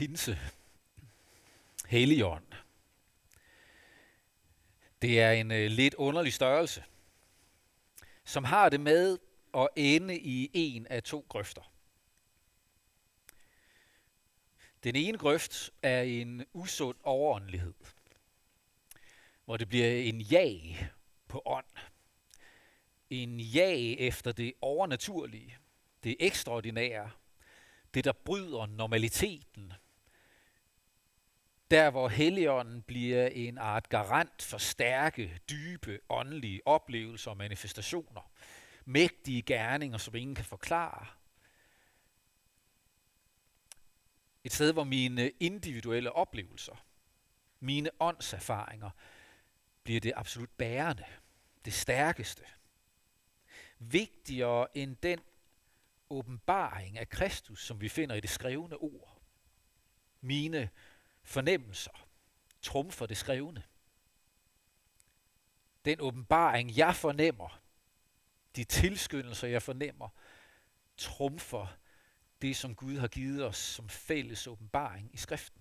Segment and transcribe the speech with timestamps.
[0.00, 0.38] pinse,
[1.86, 2.46] Helligånd.
[5.02, 6.84] Det er en øh, lidt underlig størrelse,
[8.24, 9.18] som har det med
[9.54, 11.72] at ende i en af to grøfter.
[14.84, 17.74] Den ene grøft er en usund overåndelighed,
[19.44, 20.78] hvor det bliver en jag
[21.28, 21.66] på ånd.
[23.10, 25.58] En jag efter det overnaturlige,
[26.04, 27.10] det ekstraordinære,
[27.94, 29.72] det der bryder normaliteten.
[31.70, 38.30] Der hvor Helligånden bliver en art garant for stærke, dybe, åndelige oplevelser og manifestationer.
[38.84, 41.06] Mægtige gerninger, som ingen kan forklare.
[44.44, 46.84] Et sted, hvor mine individuelle oplevelser,
[47.60, 48.90] mine åndserfaringer,
[49.82, 51.04] bliver det absolut bærende,
[51.64, 52.42] det stærkeste.
[53.78, 55.20] Vigtigere end den
[56.10, 59.22] åbenbaring af Kristus, som vi finder i det skrevne ord.
[60.20, 60.70] Mine
[61.22, 62.06] fornemmelser
[62.62, 63.62] trumfer det skrevne.
[65.84, 67.60] Den åbenbaring, jeg fornemmer,
[68.56, 70.08] de tilskyndelser, jeg fornemmer,
[70.96, 71.66] trumfer
[72.42, 75.60] det, som Gud har givet os som fælles åbenbaring i skriften.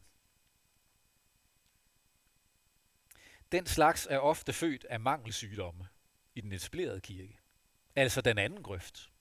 [3.52, 5.88] Den slags er ofte født af mangelsygdomme
[6.36, 7.40] i den etablerede kirke.
[7.96, 9.12] Altså den anden grøft.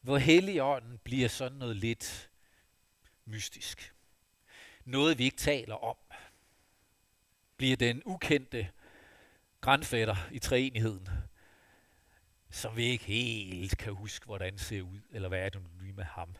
[0.00, 2.30] Hvor Helligånden bliver sådan noget lidt
[3.24, 3.95] mystisk.
[4.86, 5.96] Noget vi ikke taler om.
[7.56, 8.68] Bliver den ukendte
[9.60, 11.08] grandfætter i træenigheden,
[12.50, 16.04] som vi ikke helt kan huske, hvordan ser ud, eller hvad er det nu med
[16.04, 16.34] ham.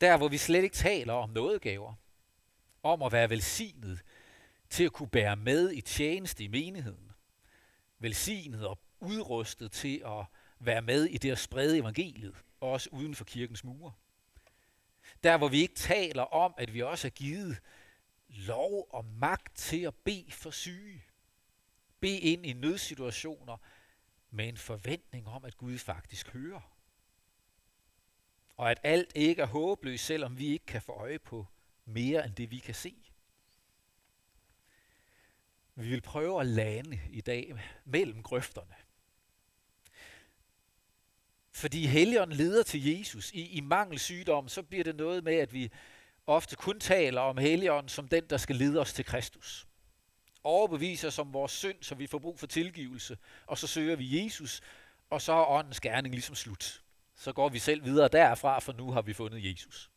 [0.00, 1.94] Der, hvor vi slet ikke taler om nådegaver,
[2.82, 4.02] om at være velsignet
[4.70, 7.12] til at kunne bære med i tjeneste i menigheden,
[7.98, 10.24] velsignet og udrustet til at
[10.58, 13.92] være med i det at sprede evangeliet, også uden for kirkens mure.
[15.24, 17.60] Der, hvor vi ikke taler om, at vi også er givet
[18.28, 21.04] lov og magt til at bede for syge.
[22.00, 23.56] Be ind i nødsituationer
[24.30, 26.76] med en forventning om, at Gud faktisk hører.
[28.56, 31.46] Og at alt ikke er håbløst, selvom vi ikke kan få øje på
[31.84, 32.94] mere end det, vi kan se.
[35.74, 38.74] Vi vil prøve at lande i dag mellem grøfterne.
[41.62, 45.70] Fordi Helligånden leder til Jesus i, i mangelsygdom, så bliver det noget med, at vi
[46.26, 49.66] ofte kun taler om Helligånden som den, der skal lede os til Kristus.
[50.44, 54.60] Overbeviser som vores synd, så vi får brug for tilgivelse, og så søger vi Jesus,
[55.10, 56.82] og så er åndens gerning ligesom slut.
[57.16, 59.90] Så går vi selv videre derfra, for nu har vi fundet Jesus.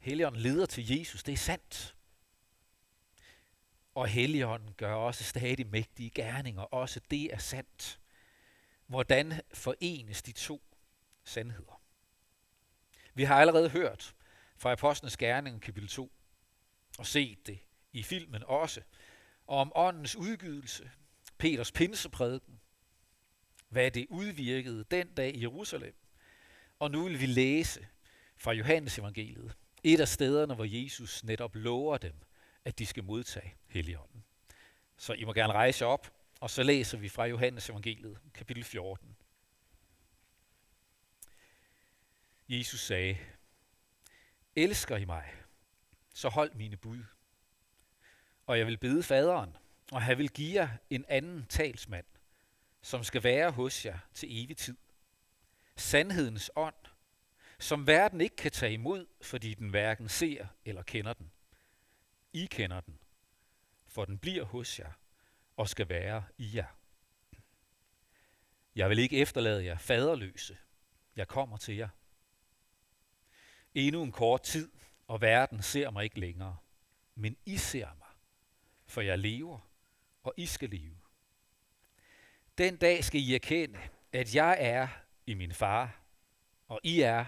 [0.00, 1.96] Helligånden leder til Jesus, det er sandt.
[3.94, 8.00] Og Helligånden gør også stadig mægtige gerninger, også det er sandt.
[8.86, 10.62] Hvordan forenes de to
[11.24, 11.82] sandheder?
[13.14, 14.14] Vi har allerede hørt
[14.56, 16.12] fra Apostlenes Gerning kapitel 2,
[16.98, 17.58] og set det
[17.92, 18.80] i filmen også,
[19.46, 20.90] om åndens udgydelse,
[21.38, 22.60] Peters pinseprædiken,
[23.68, 25.94] hvad det udvirkede den dag i Jerusalem.
[26.78, 27.86] Og nu vil vi læse
[28.36, 32.14] fra Johannes evangeliet, et af stederne, hvor Jesus netop lover dem,
[32.64, 34.24] at de skal modtage Helligånden.
[34.96, 39.16] Så I må gerne rejse op og så læser vi fra Johannes evangeliet, kapitel 14.
[42.48, 43.18] Jesus sagde,
[44.56, 45.32] Elsker I mig,
[46.14, 47.04] så hold mine bud.
[48.46, 49.56] Og jeg vil bede faderen,
[49.92, 52.06] og han vil give jer en anden talsmand,
[52.82, 54.76] som skal være hos jer til evig tid.
[55.76, 56.74] Sandhedens ånd,
[57.58, 61.32] som verden ikke kan tage imod, fordi den hverken ser eller kender den.
[62.32, 62.98] I kender den,
[63.86, 64.92] for den bliver hos jer
[65.56, 66.66] og skal være i jer.
[68.74, 70.58] Jeg vil ikke efterlade jer faderløse.
[71.16, 71.88] Jeg kommer til jer.
[73.74, 74.72] Endnu en kort tid,
[75.06, 76.56] og verden ser mig ikke længere.
[77.14, 78.08] Men I ser mig,
[78.86, 79.70] for jeg lever,
[80.22, 80.96] og I skal leve.
[82.58, 83.80] Den dag skal I erkende,
[84.12, 84.88] at jeg er
[85.26, 86.00] i min far,
[86.68, 87.24] og I er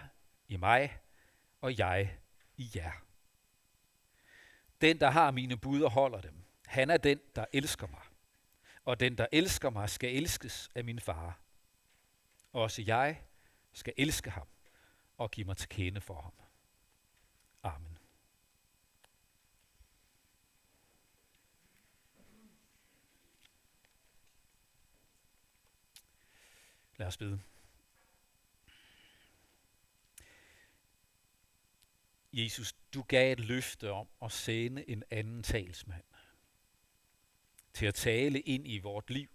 [0.48, 0.98] i mig,
[1.60, 2.18] og jeg
[2.56, 2.92] i jer.
[4.80, 8.07] Den, der har mine bud og holder dem, han er den, der elsker mig
[8.88, 11.40] og den, der elsker mig, skal elskes af min far.
[12.52, 13.22] Også jeg
[13.72, 14.48] skal elske ham
[15.16, 16.32] og give mig til kende for ham.
[17.62, 17.98] Amen.
[26.96, 27.40] Lad os bede.
[32.32, 36.07] Jesus, du gav et løfte om at sende en anden talsmand
[37.72, 39.28] til at tale ind i vort liv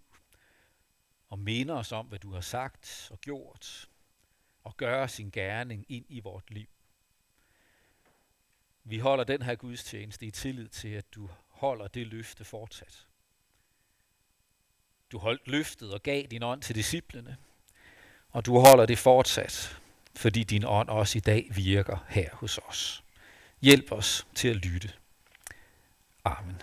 [1.28, 3.88] og minde os om, hvad du har sagt og gjort,
[4.64, 6.66] og gøre sin gerning ind i vort liv.
[8.84, 13.06] Vi holder den her gudstjeneste i tillid til, at du holder det løfte fortsat.
[15.12, 17.36] Du holdt løftet og gav din ånd til disciplene,
[18.30, 19.80] og du holder det fortsat,
[20.16, 23.04] fordi din ånd også i dag virker her hos os.
[23.60, 24.92] Hjælp os til at lytte.
[26.24, 26.62] Amen.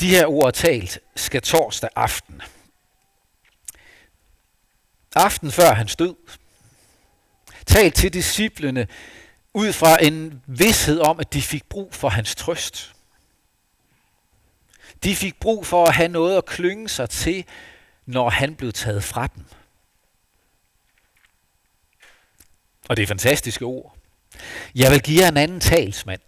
[0.00, 2.42] De her ord talt skal torsdag aften.
[5.14, 6.14] Aften før hans død.
[7.66, 8.88] Talt til disciplene
[9.54, 12.94] ud fra en vidshed om, at de fik brug for hans trøst.
[15.02, 17.44] De fik brug for at have noget at klynge sig til,
[18.06, 19.44] når han blev taget fra dem.
[22.88, 23.96] Og det er fantastiske ord.
[24.74, 26.20] Jeg vil give jer en anden talsmand.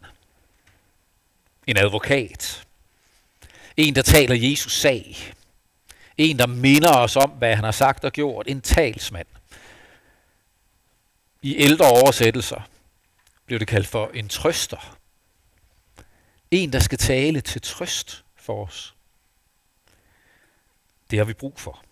[1.66, 2.66] En advokat.
[3.76, 5.34] En, der taler Jesus sag.
[6.16, 8.46] En, der minder os om, hvad han har sagt og gjort.
[8.48, 9.26] En talsmand.
[11.42, 12.68] I ældre oversættelser
[13.46, 14.96] blev det kaldt for en trøster.
[16.50, 18.94] En, der skal tale til trøst for os.
[21.10, 21.84] Det har vi brug for.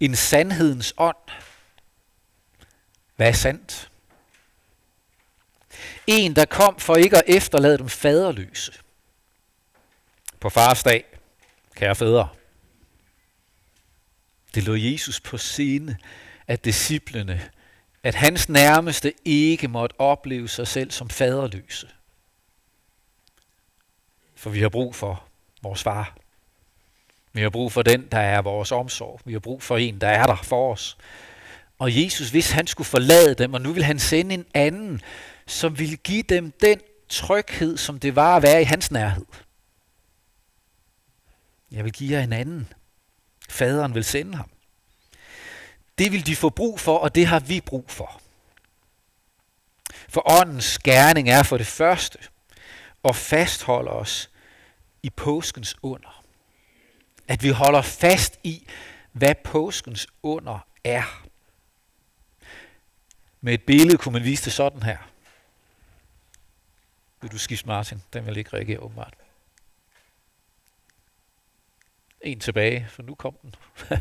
[0.00, 1.16] En sandhedens ånd.
[3.16, 3.90] Hvad er sandt?
[6.06, 8.72] En, der kom for ikke at efterlade dem faderløse.
[10.42, 11.04] På fars dag,
[11.74, 12.28] kære fædre.
[14.54, 15.98] Det lå Jesus på scene,
[16.46, 17.50] at disciplene,
[18.02, 21.88] at hans nærmeste ikke måtte opleve sig selv som faderløse.
[24.34, 25.24] For vi har brug for
[25.62, 26.16] vores far.
[27.32, 29.20] Vi har brug for den, der er vores omsorg.
[29.24, 30.96] Vi har brug for en, der er der for os.
[31.78, 35.00] Og Jesus, hvis han skulle forlade dem, og nu vil han sende en anden,
[35.46, 39.26] som ville give dem den tryghed, som det var at være i hans nærhed.
[41.72, 42.72] Jeg vil give jer en anden.
[43.48, 44.50] Faderen vil sende ham.
[45.98, 48.20] Det vil de få brug for, og det har vi brug for.
[50.08, 52.18] For åndens gerning er for det første
[53.04, 54.30] at fastholde os
[55.02, 56.24] i påskens under.
[57.28, 58.66] At vi holder fast i,
[59.12, 61.26] hvad påskens under er.
[63.40, 64.98] Med et billede kunne man vise det sådan her.
[67.20, 68.02] Vil du skifte Martin?
[68.12, 69.21] Den vil ikke reagere åbenbart.
[72.22, 73.54] En tilbage, for nu kom den.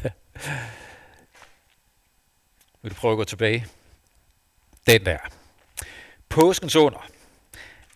[2.81, 3.67] vil du prøve at gå tilbage?
[4.87, 5.17] Den der.
[6.29, 7.07] Påskens under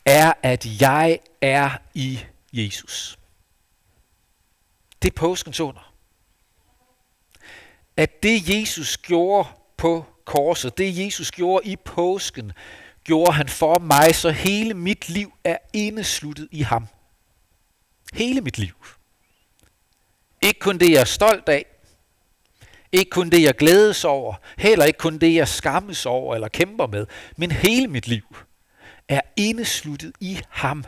[0.06, 2.19] er, at jeg er i
[2.54, 3.19] Jesus.
[5.01, 5.94] Det er påskens under.
[7.98, 12.51] At det Jesus gjorde på korset, det Jesus gjorde i påsken,
[13.06, 16.88] gjorde han for mig, så hele mit liv er indesluttet i ham.
[18.13, 18.75] Hele mit liv.
[20.45, 21.65] Ikke kun det, jeg er stolt af,
[22.92, 26.88] ikke kun det, jeg glædes over, heller ikke kun det, jeg skammes over eller kæmper
[26.88, 27.06] med,
[27.38, 28.38] men hele mit liv
[29.07, 30.83] er indesluttet i ham.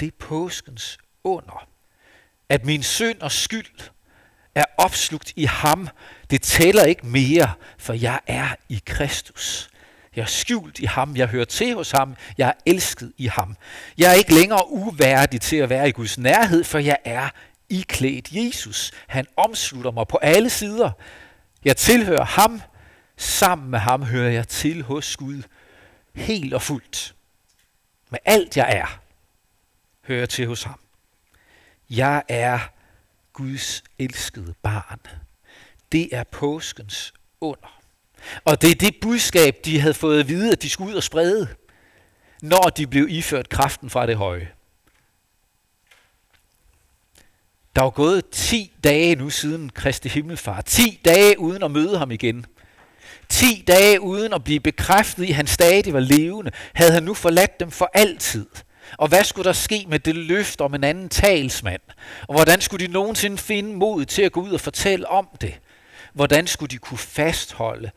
[0.00, 1.68] Det er påskens under.
[2.48, 3.90] At min synd og skyld
[4.54, 5.88] er opslugt i ham.
[6.30, 9.70] Det tæller ikke mere, for jeg er i Kristus.
[10.18, 13.56] Jeg er skjult i ham, jeg hører til hos ham, jeg er elsket i ham.
[13.98, 17.28] Jeg er ikke længere uværdig til at være i Guds nærhed, for jeg er
[17.68, 18.92] iklædt Jesus.
[19.06, 20.90] Han omslutter mig på alle sider.
[21.64, 22.62] Jeg tilhører ham,
[23.16, 25.42] sammen med ham hører jeg til hos Gud,
[26.14, 27.14] helt og fuldt.
[28.10, 29.00] Med alt jeg er,
[30.04, 30.80] hører jeg til hos ham.
[31.90, 32.58] Jeg er
[33.32, 35.00] Guds elskede barn.
[35.92, 37.77] Det er påskens under.
[38.44, 41.02] Og det er det budskab, de havde fået at vide, at de skulle ud og
[41.02, 41.48] sprede,
[42.42, 44.48] når de blev iført kraften fra det høje.
[47.76, 50.64] Der var gået 10 dage nu siden Kristi Himmelfart.
[50.64, 52.46] 10 dage uden at møde ham igen.
[53.28, 57.14] 10 dage uden at blive bekræftet i, at han stadig var levende, havde han nu
[57.14, 58.46] forladt dem for altid.
[58.98, 61.82] Og hvad skulle der ske med det løfte om en anden talsmand?
[62.28, 65.54] Og hvordan skulle de nogensinde finde mod til at gå ud og fortælle om det?
[66.12, 67.90] Hvordan skulle de kunne fastholde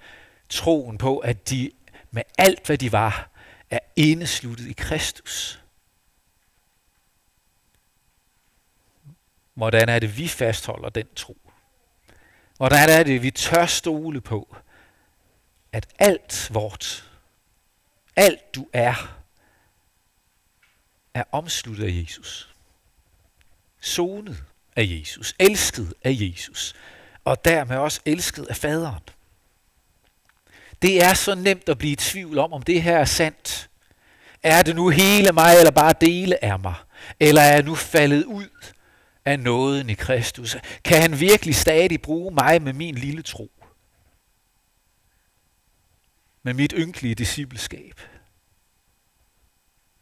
[0.49, 1.71] troen på, at de
[2.11, 3.29] med alt, hvad de var,
[3.69, 5.61] er indesluttet i Kristus?
[9.53, 11.37] Hvordan er det, vi fastholder den tro?
[12.57, 14.55] Hvordan er det, vi tør stole på,
[15.71, 17.09] at alt vort,
[18.15, 19.21] alt du er,
[21.13, 22.55] er omsluttet af Jesus.
[23.79, 24.43] Sonet
[24.75, 25.35] af Jesus.
[25.39, 26.75] Elsket af Jesus.
[27.25, 29.03] Og dermed også elsket af faderen.
[30.81, 33.69] Det er så nemt at blive i tvivl om, om det her er sandt.
[34.43, 36.75] Er det nu hele mig, eller bare dele af mig?
[37.19, 38.49] Eller er jeg nu faldet ud
[39.25, 40.57] af nåden i Kristus?
[40.83, 43.51] Kan han virkelig stadig bruge mig med min lille tro?
[46.43, 48.01] Med mit ynkelige discipleskab?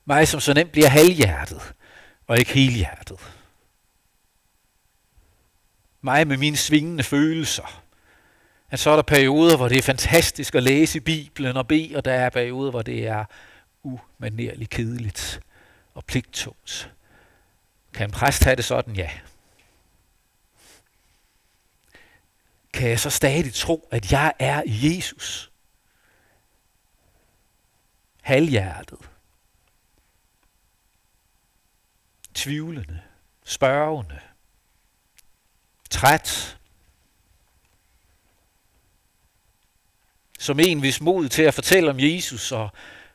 [0.06, 1.74] Mig, som så nemt bliver halvhjertet
[2.28, 3.20] og ikke helhjertet.
[6.02, 7.84] Mig med mine svingende følelser.
[8.70, 11.96] At så er der perioder, hvor det er fantastisk at læse i Bibelen og bede,
[11.96, 13.26] og der er perioder, hvor det er
[13.84, 15.42] umanerligt kedeligt
[15.94, 16.94] og pligttungt.
[17.94, 18.96] Kan en præst have det sådan?
[18.96, 19.12] Ja.
[22.74, 25.52] Kan jeg så stadig tro, at jeg er i Jesus?
[28.22, 29.10] Halvhjertet.
[32.34, 33.02] Tvivlende.
[33.44, 34.20] Spørgende.
[35.90, 36.58] Træt.
[40.40, 42.70] Som en, hvis mod til at fortælle om Jesus og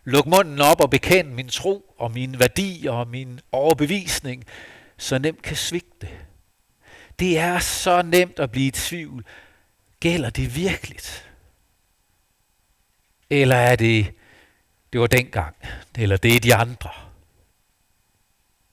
[0.05, 4.45] lukke munden op og bekende min tro og min værdi og min overbevisning,
[4.99, 6.09] så nemt kan svigte.
[7.19, 9.25] Det er så nemt at blive i tvivl.
[10.01, 11.31] Gælder det virkeligt?
[13.31, 14.15] Eller er det,
[14.93, 15.57] det var dengang,
[15.99, 16.91] eller det er de andre?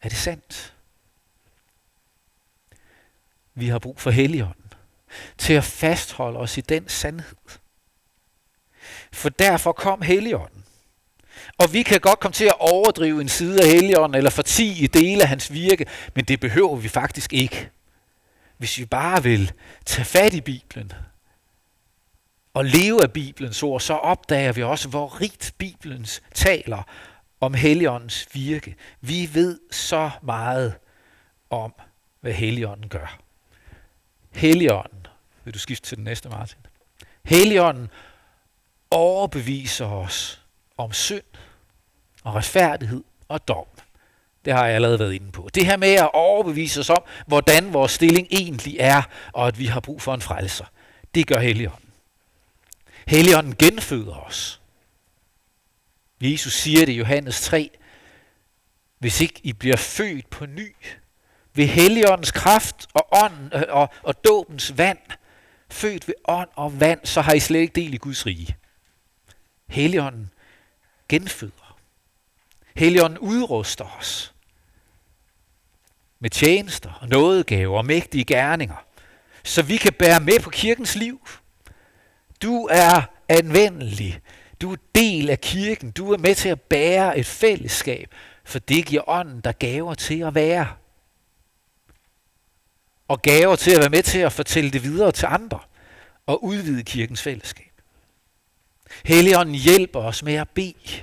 [0.01, 0.73] Er det sandt?
[3.61, 4.73] Vi har brug for Helligånden
[5.37, 7.37] til at fastholde os i den sandhed.
[9.11, 10.63] For derfor kom Helligånden.
[11.57, 15.21] Og vi kan godt komme til at overdrive en side af Helligånden eller fortige dele
[15.21, 17.69] af hans virke, men det behøver vi faktisk ikke.
[18.57, 19.51] Hvis vi bare vil
[19.85, 20.91] tage fat i Bibelen
[22.53, 26.83] og leve af Bibelens ord, så opdager vi også, hvor rigt Bibelens taler
[27.41, 28.75] om Helligåndens virke.
[29.01, 30.75] Vi ved så meget
[31.49, 31.73] om,
[32.21, 33.20] hvad Helligånden gør.
[34.33, 35.07] Helligånden,
[35.43, 36.57] vil du skifte til den næste, Martin?
[37.23, 37.89] Helligånden
[38.91, 40.41] overbeviser os
[40.77, 41.23] om synd
[42.23, 43.65] og retfærdighed og dom.
[44.45, 45.49] Det har jeg allerede været inde på.
[45.55, 49.01] Det her med at overbevise os om, hvordan vores stilling egentlig er,
[49.33, 50.65] og at vi har brug for en frelser,
[51.15, 51.89] det gør Helligånden.
[53.07, 54.61] Helligånden genføder os.
[56.21, 57.69] Jesus siger det i Johannes 3.
[58.99, 60.75] Hvis ikke I bliver født på ny,
[61.53, 64.99] ved Helligåndens kraft og, ånden, øh, og, og dåbens vand,
[65.69, 68.55] født ved ånd og vand, så har I slet ikke del i Guds rige.
[69.67, 70.31] Helligånden
[71.09, 71.77] genføder.
[72.75, 74.33] Helligånden udruster os
[76.19, 78.85] med tjenester og nådegaver og mægtige gerninger,
[79.43, 81.27] så vi kan bære med på kirkens liv.
[82.41, 84.19] Du er anvendelig.
[84.61, 85.91] Du er del af kirken.
[85.91, 88.15] Du er med til at bære et fællesskab,
[88.45, 90.67] for det giver ånden der gaver til at være.
[93.11, 95.59] Og gaver til at være med til at fortælle det videre til andre
[96.25, 97.71] og udvide kirkens fællesskab.
[99.05, 101.01] Helligånden hjælper os med at bede,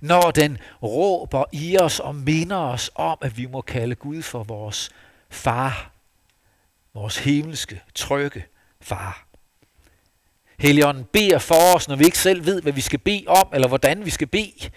[0.00, 4.42] når den råber i os og minder os om, at vi må kalde Gud for
[4.42, 4.90] vores
[5.30, 5.92] far,
[6.94, 8.44] vores himmelske, trygge
[8.80, 9.26] far.
[10.58, 13.68] Helligånden beder for os, når vi ikke selv ved, hvad vi skal bede om, eller
[13.68, 14.70] hvordan vi skal bede,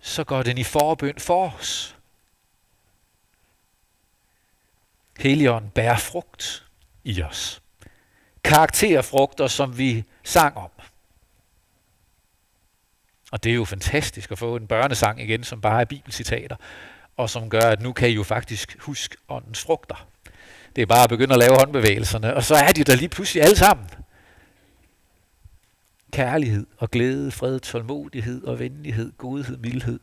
[0.00, 1.97] så går den i forbøn for os.
[5.18, 6.66] Helligånden bærer frugt
[7.04, 7.62] i os.
[8.44, 10.70] Karakterfrugter, som vi sang om.
[13.32, 16.56] Og det er jo fantastisk at få en børnesang igen, som bare er bibelcitater,
[17.16, 20.08] og som gør, at nu kan I jo faktisk huske åndens frugter.
[20.76, 23.42] Det er bare at begynde at lave håndbevægelserne, og så er de der lige pludselig
[23.42, 23.86] alle sammen.
[26.12, 30.00] Kærlighed og glæde, fred, tålmodighed og venlighed, godhed, mildhed.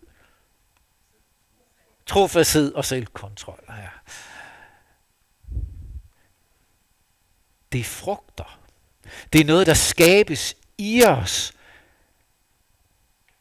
[2.05, 3.60] Trofasthed og selvkontrol.
[3.69, 3.89] Ja.
[7.72, 8.60] Det er frugter.
[9.34, 11.53] Det er noget, der skabes i os,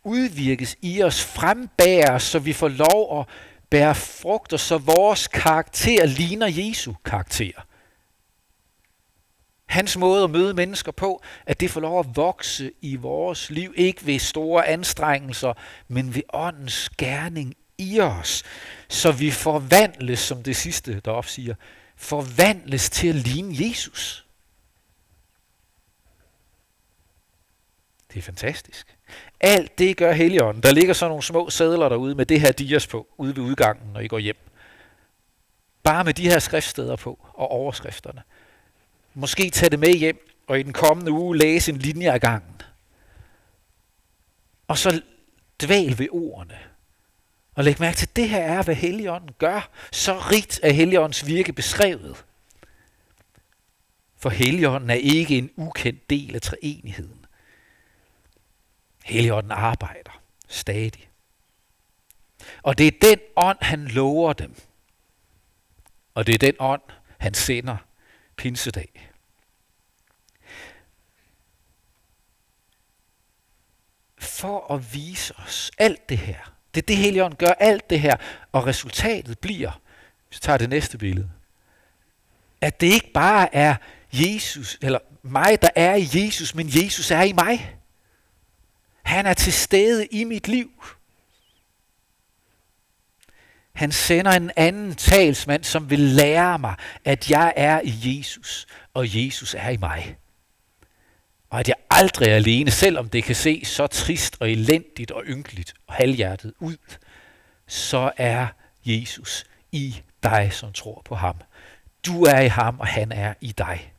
[0.05, 3.27] udvirkes i os, frembæres, så vi får lov at
[3.71, 7.67] bære frugter, så vores karakter ligner Jesu karakter.
[9.67, 13.75] Hans måde at møde mennesker på, at det får lov at vokse i vores liv,
[13.77, 15.53] ikke ved store anstrengelser,
[15.89, 18.43] men ved åndens gerning i os,
[18.89, 21.55] så vi forvandles, som det sidste deroppe siger,
[21.97, 24.27] forvandles til at ligne Jesus.
[28.13, 28.97] Det er fantastisk.
[29.41, 30.63] Alt det gør Helligånden.
[30.63, 33.93] Der ligger så nogle små sædler derude med det her dias på, ude ved udgangen,
[33.93, 34.37] når I går hjem.
[35.83, 38.23] Bare med de her skriftsteder på og overskrifterne.
[39.15, 42.63] Måske tage det med hjem, og i den kommende uge læse en linje af gangen.
[44.69, 45.03] Og så
[45.63, 46.59] dvæl ved ordene.
[47.55, 49.71] Og læg mærke til, at det her er, hvad Helligånden gør.
[49.93, 52.25] Så rigt er Helligåndens virke beskrevet.
[54.17, 57.27] For Helligånden er ikke en ukendt del af treenigheden.
[59.05, 61.11] Helligånden arbejder stadig.
[62.63, 64.55] Og det er den ånd, han lover dem.
[66.15, 66.83] Og det er den ånd,
[67.19, 67.77] han sender
[68.37, 69.11] pinsedag.
[74.19, 76.54] For at vise os alt det her.
[76.75, 78.17] Det er det, Helligånden gør alt det her.
[78.53, 79.81] Og resultatet bliver,
[80.29, 81.31] hvis vi tager det næste billede,
[82.61, 83.77] at det ikke bare er
[84.13, 87.77] Jesus, eller mig, der er i Jesus, men Jesus er i mig.
[89.03, 90.71] Han er til stede i mit liv.
[93.73, 99.25] Han sender en anden talsmand, som vil lære mig, at jeg er i Jesus, og
[99.25, 100.17] Jesus er i mig.
[101.55, 105.23] Og at jeg aldrig er alene, selvom det kan se så trist og elendigt og
[105.27, 106.77] ynkeligt og halvhjertet ud,
[107.67, 108.47] så er
[108.85, 111.37] Jesus i dig, som tror på ham.
[112.07, 113.93] Du er i ham, og han er i dig.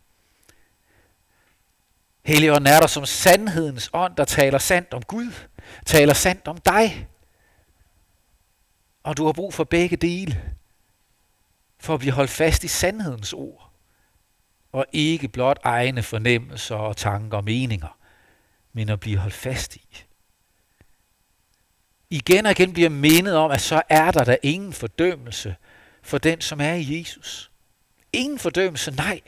[2.25, 5.31] Helligånden er der som sandhedens ånd, der taler sandt om Gud,
[5.85, 7.07] taler sandt om dig.
[9.03, 10.41] Og du har brug for begge dele,
[11.79, 13.71] for at blive holdt fast i sandhedens ord,
[14.75, 17.98] og ikke blot egne fornemmelser og tanker og meninger,
[18.74, 20.05] men at blive holdt fast i.
[22.10, 25.55] Igen og igen bliver mindet om, at så er der der ingen fordømmelse
[26.03, 27.51] for den, som er i Jesus.
[28.13, 29.22] Ingen fordømmelse, nej.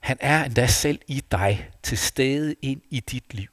[0.00, 3.50] Han er endda selv i dig, til stede ind i dit liv.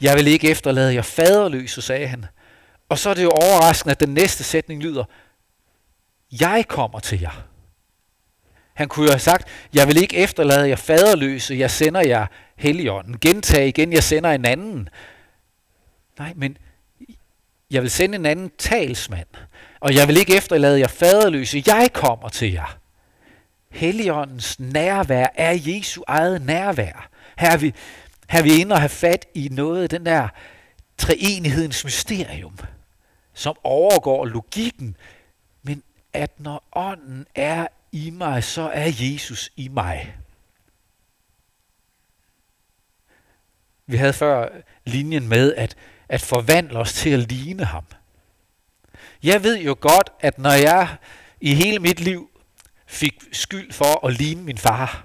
[0.00, 2.26] Jeg vil ikke efterlade jer faderløse, sagde han.
[2.88, 5.04] Og så er det jo overraskende, at den næste sætning lyder,
[6.40, 7.53] jeg kommer til jer.
[8.74, 12.26] Han kunne jo have sagt, jeg vil ikke efterlade jer faderløse, jeg sender jer
[12.56, 13.18] helligånden.
[13.18, 14.88] Gentag igen, jeg sender en anden.
[16.18, 16.56] Nej, men
[17.70, 19.28] jeg vil sende en anden talsmand.
[19.80, 22.78] Og jeg vil ikke efterlade jer faderløse, jeg kommer til jer.
[23.70, 27.08] Helligåndens nærvær er Jesu eget nærvær.
[27.38, 27.74] Her er vi,
[28.28, 30.28] her er vi inde og have fat i noget af den der
[30.98, 32.58] treenighedens mysterium,
[33.34, 34.96] som overgår logikken,
[35.62, 35.82] men
[36.12, 40.16] at når ånden er i mig, så er Jesus i mig.
[43.86, 44.48] Vi havde før
[44.84, 45.76] linjen med at,
[46.08, 47.84] at forvandle os til at ligne ham.
[49.22, 50.96] Jeg ved jo godt, at når jeg
[51.40, 52.30] i hele mit liv
[52.86, 55.04] fik skyld for at ligne min far,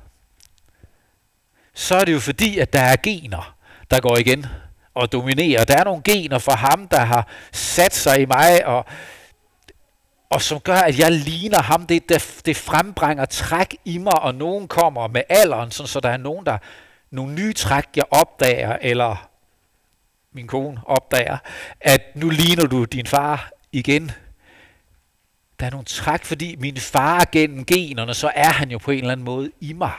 [1.74, 3.58] så er det jo fordi, at der er gener,
[3.92, 4.46] der går igen
[4.94, 5.66] og dominerer.
[5.66, 8.86] Der er nogle gener fra ham, der har sat sig i mig, og,
[10.30, 11.88] og som gør, at jeg ligner ham.
[11.88, 16.10] Det, det, det frembrænger træk i mig, og nogen kommer med alderen, sådan, så der
[16.10, 16.58] er nogen, der
[17.12, 19.30] nogle nye træk, jeg opdager, eller
[20.34, 21.38] min kone opdager,
[21.82, 24.12] at nu ligner du din far igen.
[25.60, 28.98] Der er nogle træk, fordi min far gennem generne, så er han jo på en
[28.98, 29.94] eller anden måde i mig.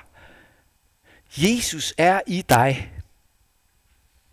[1.36, 2.92] Jesus er i dig.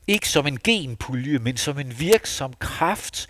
[0.07, 3.27] Ikke som en genpulje, men som en virksom kraft,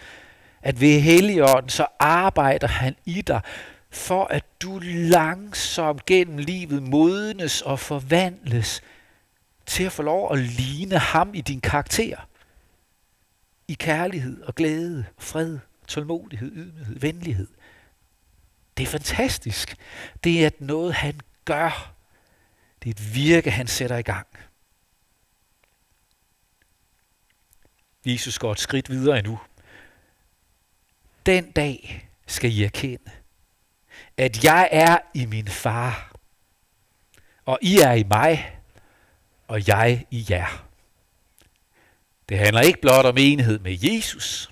[0.68, 3.42] at ved Helligånden, så arbejder han i dig,
[3.90, 8.82] for at du langsomt gennem livet modnes og forvandles
[9.66, 12.28] til at få lov at ligne ham i din karakter.
[13.68, 17.48] I kærlighed og glæde, fred, tålmodighed, ydmyghed, venlighed.
[18.78, 19.76] Det er fantastisk.
[20.24, 21.94] Det er noget, han gør.
[22.84, 24.28] Det er et virke, han sætter i gang.
[28.06, 29.40] Jesus går et skridt videre endnu.
[31.28, 33.12] Den dag skal I erkende,
[34.18, 36.16] at jeg er i min far,
[37.46, 38.60] og I er i mig,
[39.48, 40.68] og jeg i jer.
[42.30, 44.50] Det handler ikke blot om enhed med Jesus,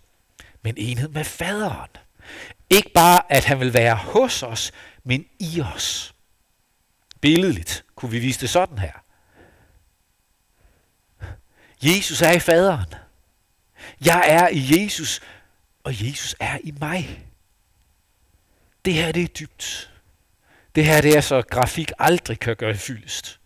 [0.61, 1.89] men enhed med faderen.
[2.69, 4.71] Ikke bare, at han vil være hos os,
[5.03, 6.15] men i os.
[7.21, 8.93] Billedligt kunne vi vise det sådan her.
[11.83, 12.93] Jesus er i faderen.
[14.05, 15.21] Jeg er i Jesus,
[15.85, 17.27] og Jesus er i mig.
[18.85, 19.91] Det her, det er dybt.
[20.75, 23.39] Det her, det er så grafik aldrig kan gøre fyldest.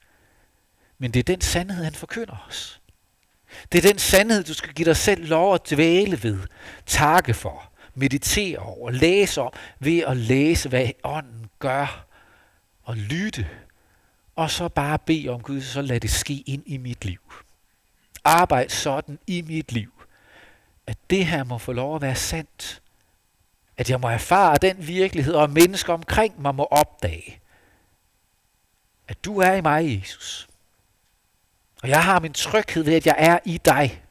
[0.98, 2.82] Men det er den sandhed, han forkynder os.
[3.72, 6.40] Det er den sandhed, du skal give dig selv lov at dvæle ved,
[6.86, 12.06] takke for, meditere over, læse om, ved at læse, hvad ånden gør,
[12.84, 13.50] og lytte,
[14.36, 17.34] og så bare bede om Gud, så lad det ske ind i mit liv.
[18.24, 19.99] Arbejd sådan i mit liv,
[20.90, 22.82] at det her må få lov at være sandt.
[23.78, 27.42] At jeg må erfare den virkelighed, og mennesker omkring mig må opdage,
[29.08, 30.50] at du er i mig, Jesus.
[31.84, 34.04] Og jeg har min tryghed ved, at jeg er i dig.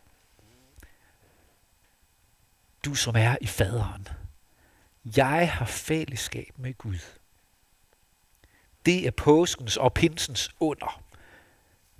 [2.84, 4.08] Du som er i faderen.
[5.16, 6.98] Jeg har fællesskab med Gud.
[8.86, 11.02] Det er påskens og pinsens under.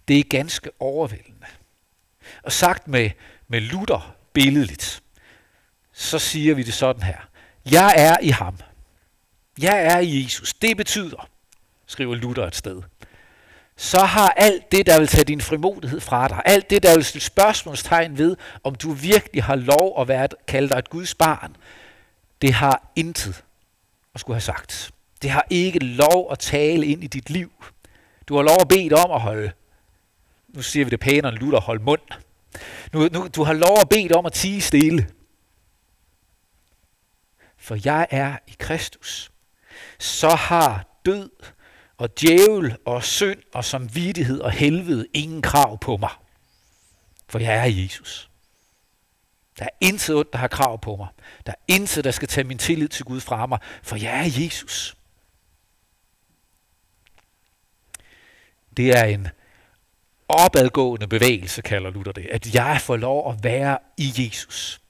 [0.09, 1.47] Det er ganske overvældende.
[2.43, 3.11] Og sagt med,
[3.49, 5.03] med Luther billedligt,
[5.92, 7.18] så siger vi det sådan her.
[7.70, 8.59] Jeg er i ham.
[9.61, 11.29] jeg er i Jesus, det betyder,
[11.87, 12.83] skriver Luther et sted,
[13.77, 17.05] så har alt det, der vil tage din frimodighed fra dig, alt det, der vil
[17.05, 21.57] stille spørgsmålstegn ved, om du virkelig har lov at være, kalde dig et Guds barn,
[22.42, 23.44] det har intet
[24.14, 24.90] at skulle have sagt.
[25.22, 27.53] Det har ikke lov at tale ind i dit liv.
[28.29, 29.53] Du har lov at bede om at holde,
[30.48, 32.28] nu siger vi det pænere end Luther, hold mund.
[32.93, 35.09] Nu, nu, du har lov at bede om at tige stille.
[37.57, 39.31] For jeg er i Kristus.
[39.99, 41.31] Så har død
[41.97, 46.11] og djævel og synd og samvittighed og helvede ingen krav på mig.
[47.29, 48.31] For jeg er Jesus.
[49.59, 51.09] Der er intet ondt, der har krav på mig.
[51.47, 54.45] Der er intet, der skal tage min tillid til Gud fra mig, for jeg er
[54.45, 54.97] Jesus.
[58.77, 59.29] Det er en
[60.29, 64.81] opadgående bevægelse, kalder Luther det, at jeg får lov at være i Jesus.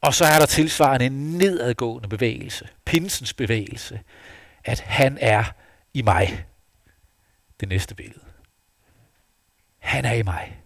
[0.00, 4.00] Og så er der tilsvarende en nedadgående bevægelse, pinsens bevægelse,
[4.64, 5.44] at han er
[5.94, 6.46] i mig.
[7.60, 8.24] Det næste billede.
[9.78, 10.60] Han er i mig.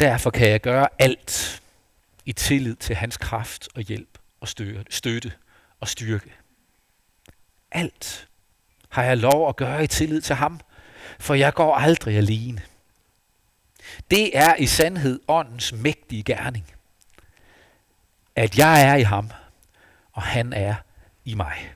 [0.00, 1.62] Derfor kan jeg gøre alt
[2.24, 4.48] i tillid til hans kraft og hjælp og
[4.90, 5.32] støtte
[5.80, 6.32] og styrke.
[7.70, 8.28] Alt
[8.88, 10.60] har jeg lov at gøre i tillid til ham,
[11.18, 12.62] for jeg går aldrig alene.
[14.10, 16.66] Det er i sandhed åndens mægtige gerning,
[18.36, 19.30] at jeg er i ham,
[20.12, 20.74] og han er
[21.24, 21.74] i mig.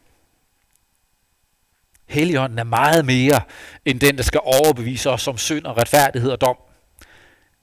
[2.07, 3.41] Helligånden er meget mere
[3.85, 6.57] end den, der skal overbevise os om synd og retfærdighed og dom.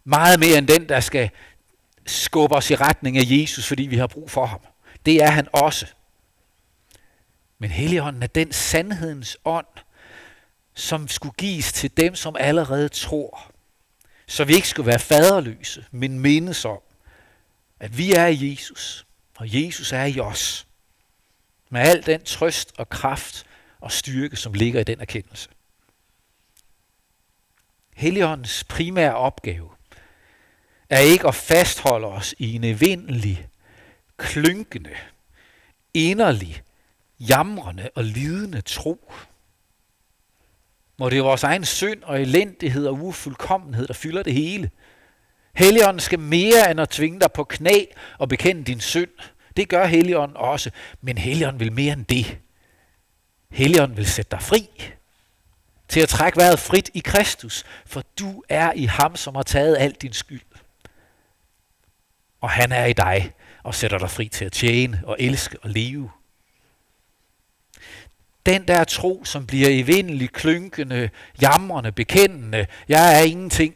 [0.03, 1.29] Meget mere end den, der skal
[2.05, 4.59] skubbe os i retning af Jesus, fordi vi har brug for ham.
[5.05, 5.85] Det er han også.
[7.59, 9.65] Men Helligånden er den sandhedens ånd,
[10.75, 13.51] som skulle gives til dem, som allerede tror.
[14.27, 16.79] Så vi ikke skulle være faderløse, men mindes om,
[17.79, 19.05] at vi er i Jesus,
[19.37, 20.67] og Jesus er i os.
[21.69, 23.45] Med al den trøst og kraft
[23.79, 25.49] og styrke, som ligger i den erkendelse.
[27.95, 29.69] Helligåndens primære opgave
[30.89, 33.47] er ikke at fastholde os i en evindelig,
[34.17, 34.95] klynkende,
[35.93, 36.63] inderlig,
[37.19, 39.11] jamrende og lidende tro.
[40.97, 44.71] Må det er vores egen synd og elendighed og ufuldkommenhed, der fylder det hele.
[45.55, 47.85] Helligånden skal mere end at tvinge dig på knæ
[48.17, 49.09] og bekende din synd.
[49.57, 52.37] Det gør Helligånden også, men Helligånden vil mere end det.
[53.51, 54.69] Helligånden vil sætte dig fri
[55.87, 59.77] til at trække vejret frit i Kristus, for du er i ham, som har taget
[59.79, 60.41] al din skyld.
[62.41, 65.69] Og han er i dig og sætter dig fri til at tjene og elske og
[65.69, 66.11] leve.
[68.45, 71.09] Den der tro, som bliver evindelig, klynkende,
[71.41, 73.75] jamrende, bekendende, jeg er ingenting.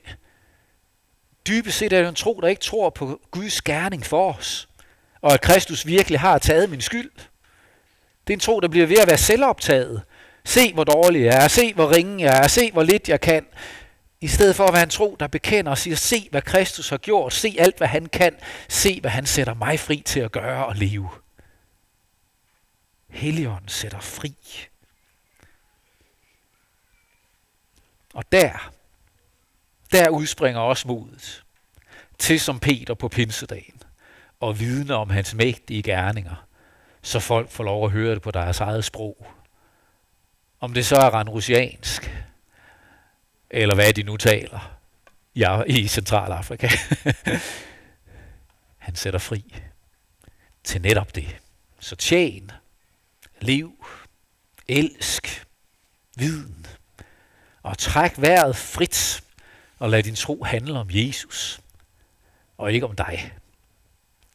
[1.48, 4.70] Dybest set er det en tro, der ikke tror på Guds gerning for os,
[5.22, 7.12] og at Kristus virkelig har taget min skyld.
[8.28, 10.02] Det er en tro, der bliver ved at være selvoptaget.
[10.46, 11.48] Se, hvor dårlig jeg er.
[11.48, 12.48] Se, hvor ringe jeg er.
[12.48, 13.46] Se, hvor lidt jeg kan.
[14.22, 16.98] I stedet for at være en tro, der bekender og siger, se, hvad Kristus har
[16.98, 17.34] gjort.
[17.34, 18.36] Se alt, hvad han kan.
[18.68, 21.10] Se, hvad han sætter mig fri til at gøre og leve.
[23.10, 24.36] Helion sætter fri.
[28.14, 28.72] Og der,
[29.92, 31.44] der udspringer også modet
[32.18, 33.84] til som Peter på pinsedagen
[34.40, 36.46] og vidne om hans mægtige gerninger,
[37.02, 39.28] så folk får lov at høre det på deres eget sprog.
[40.60, 42.26] Om det så er ranrusiansk,
[43.50, 44.80] eller hvad de nu taler
[45.36, 46.70] ja, i Centralafrika.
[48.78, 49.56] Han sætter fri
[50.64, 51.38] til netop det.
[51.80, 52.52] Så tjen,
[53.44, 53.86] liv,
[54.68, 55.48] elsk,
[56.16, 56.68] viden,
[57.64, 59.24] og træk vejret frit,
[59.80, 61.62] og lad din tro handle om Jesus,
[62.58, 63.34] og ikke om dig.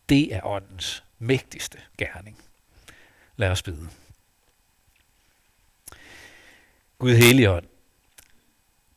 [0.09, 2.38] Det er åndens mægtigste gerning.
[3.37, 3.88] Lad os bede.
[6.99, 7.67] Gud Helligånd,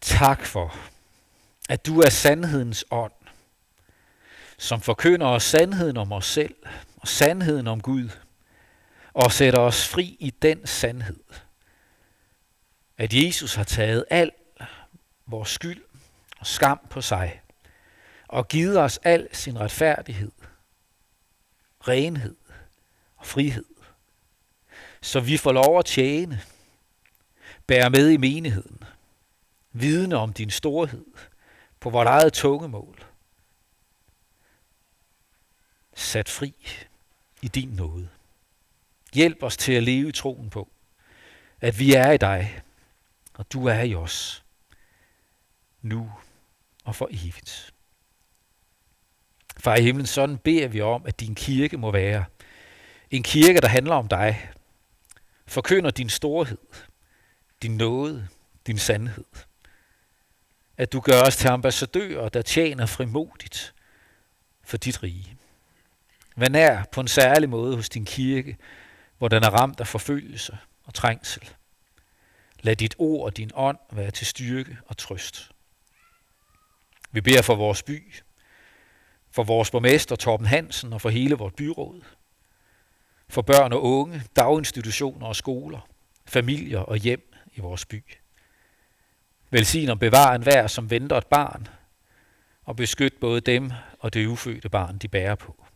[0.01, 0.75] tak for,
[1.69, 3.11] at du er sandhedens ånd,
[4.57, 6.55] som forkynder os sandheden om os selv
[6.97, 8.09] og sandheden om Gud,
[9.17, 11.23] og sætter os fri i den sandhed,
[12.97, 14.31] at Jesus har taget al
[15.25, 15.83] vores skyld
[16.39, 17.41] og skam på sig,
[18.27, 20.31] og givet os al sin retfærdighed,
[21.87, 22.35] renhed
[23.17, 23.65] og frihed
[25.01, 26.41] så vi får lov at tjene,
[27.67, 28.83] bære med i menigheden,
[29.71, 31.05] vidne om din storhed
[31.79, 33.03] på vores eget tungemål,
[35.95, 36.55] sat fri
[37.41, 38.09] i din nåde.
[39.13, 40.69] Hjælp os til at leve i troen på,
[41.61, 42.61] at vi er i dig,
[43.33, 44.43] og du er i os,
[45.81, 46.11] nu
[46.83, 47.73] og for evigt.
[49.59, 52.25] Far i himlen, sådan beder vi om, at din kirke må være
[53.11, 54.51] En kirke, der handler om dig.
[55.45, 56.57] Forkynder din storhed,
[57.61, 58.27] din nåde,
[58.67, 59.25] din sandhed.
[60.77, 63.73] At du gør os til ambassadører, der tjener frimodigt
[64.63, 65.37] for dit rige.
[66.35, 68.57] Vær nær på en særlig måde hos din kirke,
[69.17, 71.49] hvor den er ramt af forfølgelse og trængsel.
[72.59, 75.51] Lad dit ord og din ånd være til styrke og trøst.
[77.11, 78.13] Vi beder for vores by,
[79.31, 82.01] for vores borgmester Torben Hansen og for hele vores byråd.
[83.29, 85.89] For børn og unge, daginstitutioner og skoler,
[86.25, 88.03] familier og hjem i vores by.
[89.49, 91.67] Velsign og bevar enhver, som venter et barn,
[92.63, 95.66] og beskyt både dem og det ufødte barn, de bærer på.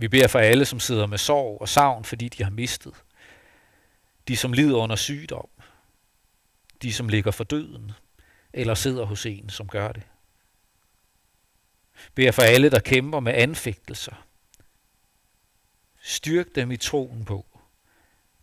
[0.00, 2.94] Vi beder for alle, som sidder med sorg og savn, fordi de har mistet.
[4.28, 5.48] De, som lider under sygdom.
[6.82, 7.92] De, som ligger for døden,
[8.52, 10.02] eller sidder hos en, som gør det.
[12.14, 14.26] Beder for alle, der kæmper med anfægtelser.
[16.02, 17.46] Styrk dem i troen på,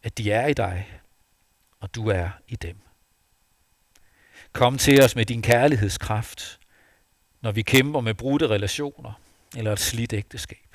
[0.04, 1.02] at de er i dig,
[1.80, 2.78] og du er i dem.
[4.52, 6.60] Kom til os med din kærlighedskraft,
[7.42, 9.14] når vi kæmper med brudte relationer
[9.56, 10.67] eller et slidt ægteskab.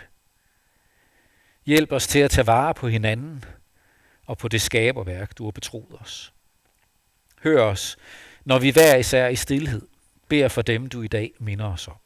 [1.66, 3.44] Hjælp os til at tage vare på hinanden
[4.26, 6.32] og på det skaberværk, du har betroet os.
[7.42, 7.96] Hør os,
[8.44, 9.82] når vi hver især i stillhed
[10.28, 12.01] beder for dem, du i dag minder os om.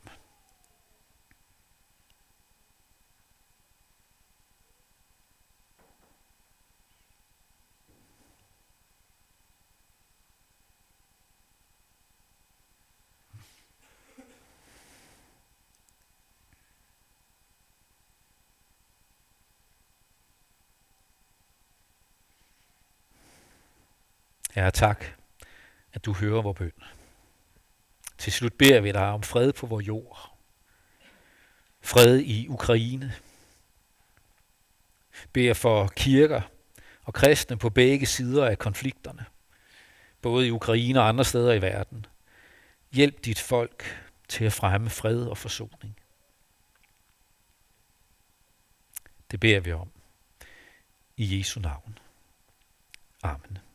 [24.56, 25.04] Herre, tak,
[25.92, 26.72] at du hører vores bøn.
[28.18, 30.38] Til slut beder vi dig om fred på vores jord.
[31.80, 33.14] Fred i Ukraine.
[35.32, 36.42] Beder for kirker
[37.04, 39.26] og kristne på begge sider af konflikterne.
[40.22, 42.06] Både i Ukraine og andre steder i verden.
[42.92, 43.84] Hjælp dit folk
[44.28, 45.98] til at fremme fred og forsoning.
[49.30, 49.90] Det beder vi om.
[51.16, 51.98] I Jesu navn.
[53.22, 53.65] Amen.